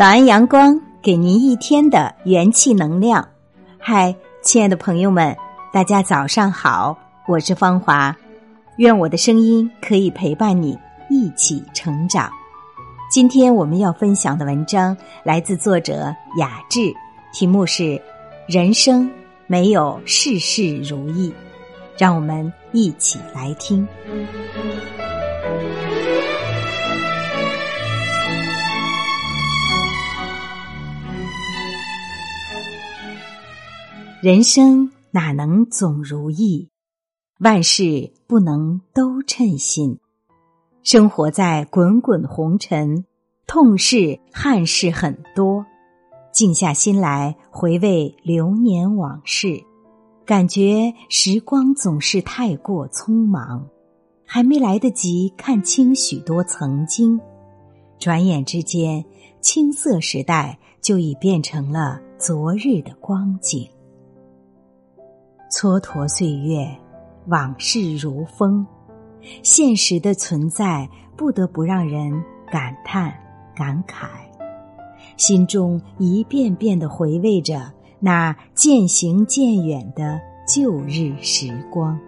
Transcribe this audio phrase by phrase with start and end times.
[0.00, 3.28] 早安，阳光，给您一天的元气能量。
[3.78, 5.36] 嗨，亲爱的朋友们，
[5.74, 6.96] 大家早上好，
[7.28, 8.16] 我是芳华。
[8.76, 10.74] 愿我的声音可以陪伴你
[11.10, 12.30] 一起成长。
[13.12, 16.04] 今天我们要分享的文章来自作者
[16.38, 16.80] 雅致，
[17.34, 17.82] 题目是
[18.48, 19.06] 《人生
[19.46, 21.28] 没有事事如意》，
[21.98, 23.86] 让我们一起来听。
[34.22, 36.68] 人生哪能总如意？
[37.38, 39.98] 万事不能都称心。
[40.82, 43.06] 生活在滚滚红尘，
[43.46, 45.64] 痛事憾事很多。
[46.32, 49.58] 静下心来回味流年往事，
[50.26, 53.66] 感觉时光总是太过匆忙，
[54.26, 57.18] 还没来得及看清许多曾经，
[57.98, 59.02] 转眼之间，
[59.40, 63.66] 青涩时代就已变成了昨日的光景。
[65.50, 66.64] 蹉跎岁月，
[67.26, 68.64] 往事如风，
[69.42, 72.12] 现实的存在不得不让人
[72.52, 73.12] 感叹
[73.52, 74.06] 感慨，
[75.16, 81.98] 心中一遍遍的回味着那渐行渐远的旧日时光。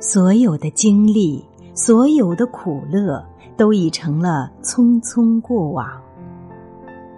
[0.00, 3.24] 所有的经历，所有的苦乐，
[3.56, 5.88] 都已成了匆匆过往。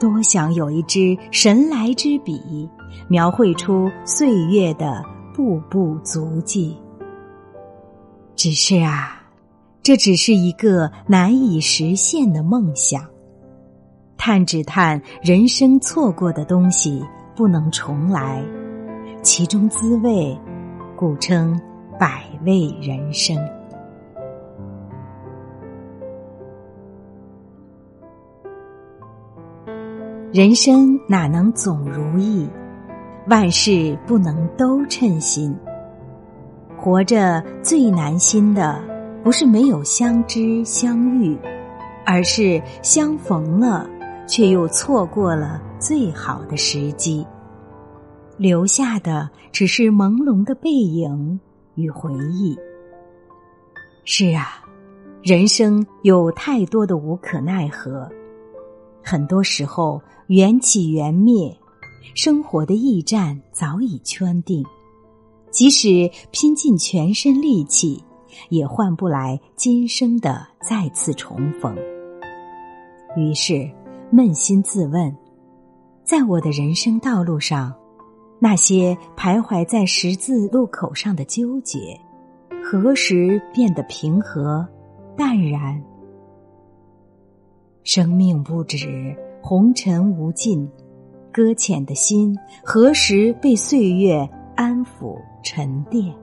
[0.00, 2.68] 多想有一支神来之笔。
[3.08, 6.76] 描绘出岁月的步步足迹。
[8.36, 9.22] 只是啊，
[9.82, 13.04] 这只是一个难以实现的梦想。
[14.16, 17.02] 叹只叹人生错过的东西
[17.34, 18.42] 不能重来，
[19.22, 20.38] 其中滋味，
[20.94, 21.58] 故称
[21.98, 23.36] 百味人生。
[30.32, 32.48] 人生哪能总如意？
[33.30, 35.56] 万事不能都称心，
[36.76, 38.82] 活着最难心的
[39.22, 41.38] 不是没有相知相遇，
[42.04, 43.88] 而是相逢了
[44.26, 47.24] 却又错过了最好的时机，
[48.36, 51.38] 留下的只是朦胧的背影
[51.76, 52.58] 与回忆。
[54.04, 54.64] 是啊，
[55.22, 58.10] 人生有太多的无可奈何，
[59.04, 61.56] 很多时候缘起缘灭。
[62.14, 64.64] 生活的驿站早已圈定，
[65.50, 68.02] 即使拼尽全身力气，
[68.48, 71.76] 也换不来今生的再次重逢。
[73.16, 73.68] 于是，
[74.12, 75.16] 扪心自问，
[76.04, 77.74] 在我的人生道路上，
[78.38, 82.00] 那些徘徊在十字路口上的纠结，
[82.62, 84.66] 何时变得平和、
[85.16, 85.82] 淡然？
[87.82, 90.68] 生命不止，红尘无尽。
[91.32, 96.14] 搁浅的心，何时被岁月安抚沉淀？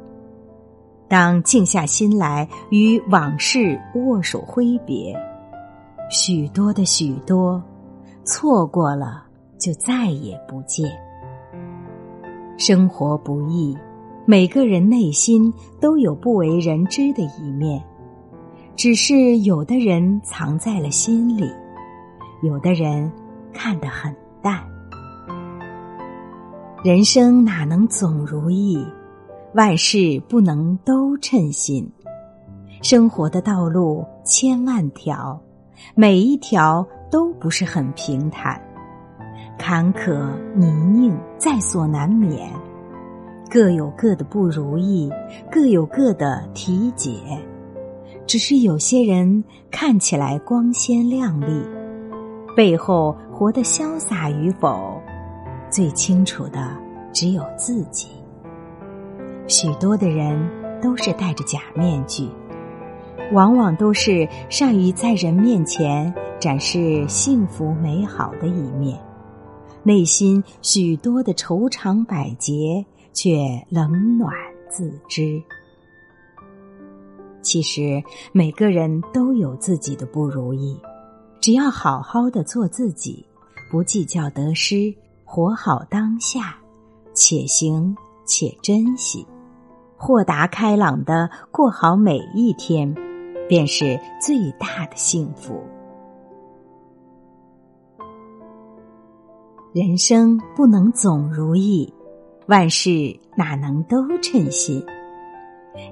[1.08, 5.16] 当静下心来与往事握手挥别，
[6.10, 7.64] 许多的许多，
[8.26, 9.24] 错过了
[9.58, 10.92] 就再也不见。
[12.58, 13.78] 生活不易，
[14.26, 17.82] 每个人内心都有不为人知的一面，
[18.76, 21.50] 只是有的人藏在了心里，
[22.42, 23.10] 有的人
[23.54, 24.62] 看得很淡。
[26.84, 28.86] 人生哪能总如意？
[29.56, 31.92] 万事不能都称心。
[32.84, 35.42] 生活的道路千万条，
[35.96, 38.62] 每一条都不是很平坦，
[39.58, 42.48] 坎坷泥泞在所难免。
[43.50, 45.12] 各有各的不如意，
[45.52, 47.20] 各有各的体解。
[48.28, 51.64] 只是有些人看起来光鲜亮丽，
[52.56, 55.02] 背后活得潇洒与否？
[55.70, 56.76] 最清楚的
[57.14, 58.08] 只有自己。
[59.48, 60.38] 许多的人
[60.82, 62.28] 都是戴着假面具，
[63.32, 69.00] 往往都是善于在人面前展示幸福美好的一面，
[69.84, 74.34] 内心许多的愁肠百结却冷暖
[74.70, 75.42] 自知。
[77.42, 78.04] 其实
[78.34, 80.78] 每个人都有自己的不如意，
[81.40, 83.26] 只要好好的做自己，
[83.72, 84.94] 不计较得失。
[85.30, 86.56] 活好当下，
[87.14, 87.94] 且行
[88.26, 89.28] 且珍惜，
[89.98, 92.96] 豁达开朗的过好每一天，
[93.50, 95.62] 便是最大的幸福。
[99.74, 101.94] 人生不能总如意，
[102.48, 104.82] 万事哪能都称心？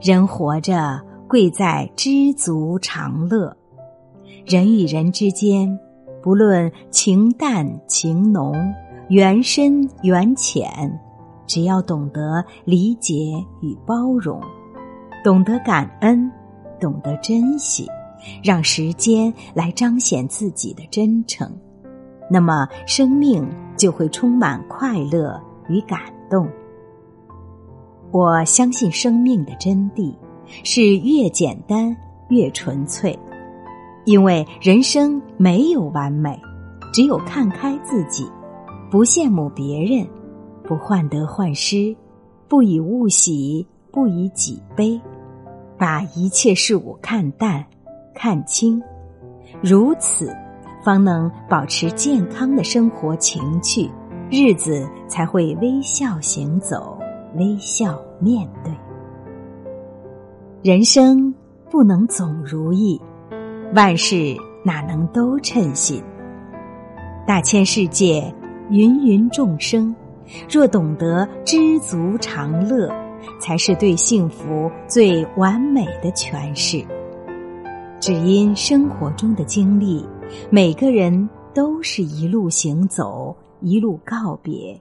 [0.01, 3.55] 人活着贵在知足常乐，
[4.45, 5.77] 人与人之间
[6.23, 8.55] 不论情淡情浓、
[9.09, 10.99] 缘深缘浅，
[11.45, 13.13] 只要懂得理解
[13.61, 14.41] 与包容，
[15.23, 16.31] 懂得感恩，
[16.79, 17.87] 懂得珍惜，
[18.43, 21.47] 让时间来彰显自己的真诚，
[22.29, 23.47] 那么生命
[23.77, 25.99] 就会充满快乐与感
[26.29, 26.49] 动。
[28.11, 30.15] 我相信生命的真谛
[30.63, 31.95] 是越简单
[32.29, 33.17] 越纯粹。
[34.05, 36.39] 因为人生没有完美，
[36.93, 38.29] 只有看开自己，
[38.95, 40.07] 不羡慕别人，
[40.63, 41.93] 不患得患失，
[42.47, 44.97] 不以物喜，不以己悲，
[45.77, 47.61] 把一切事物看淡、
[48.13, 48.81] 看清，
[49.61, 50.33] 如此，
[50.81, 53.91] 方能保持健康的生活情趣，
[54.31, 56.97] 日子才会微笑行走，
[57.35, 58.73] 微笑面对。
[60.63, 61.35] 人生
[61.69, 62.97] 不能总如意。
[63.73, 66.01] 万事哪能都称心？
[67.27, 68.33] 大千世界，
[68.69, 69.95] 芸芸众生，
[70.49, 72.89] 若懂得知足常乐，
[73.39, 76.85] 才是对幸福最完美的诠释。
[77.99, 80.05] 只因生活中的经历，
[80.49, 84.79] 每个人都是一路行走，一路告别，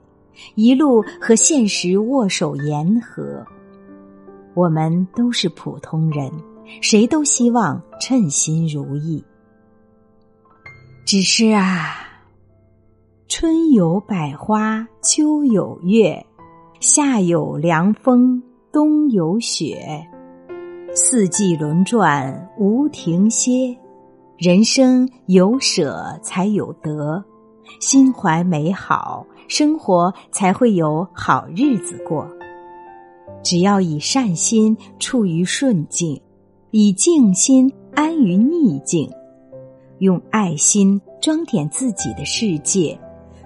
[0.54, 3.44] 一路和现实握手言和。
[4.54, 6.30] 我们都是普通人。
[6.80, 9.22] 谁都希望称心如意，
[11.04, 12.03] 只是啊，
[13.36, 16.24] 春有百花，秋有月，
[16.78, 18.40] 夏有凉风，
[18.70, 20.06] 冬有雪，
[20.94, 23.76] 四季轮转无停歇。
[24.38, 27.24] 人生有舍才有得，
[27.80, 32.24] 心怀美好，生活才会有好日子过。
[33.42, 36.22] 只要以善心处于顺境。
[36.70, 39.10] 以静心安于逆境，
[39.98, 42.96] 用爱心装点自己的世界，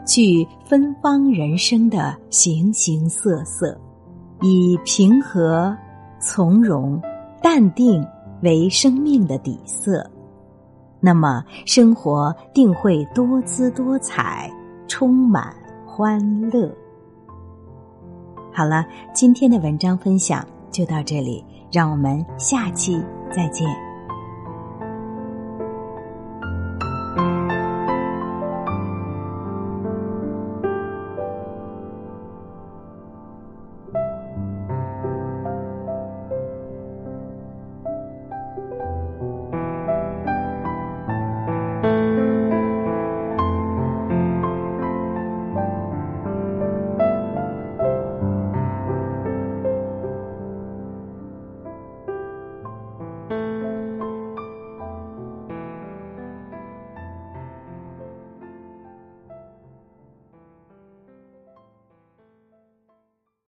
[0.09, 3.79] 去芬芳人生的形形色色，
[4.41, 5.77] 以平和、
[6.19, 7.01] 从容、
[7.43, 8.03] 淡定
[8.43, 10.05] 为生命的底色，
[10.99, 14.51] 那么生活定会多姿多彩，
[14.89, 15.55] 充满
[15.87, 16.19] 欢
[16.51, 16.75] 乐。
[18.51, 23.01] 好了，今天的文章分享就到这里，让我们下期。
[23.31, 23.88] 再见。